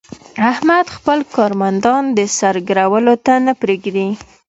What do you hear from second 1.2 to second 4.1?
کارمندان د سر ګرولو ته نه پرېږي.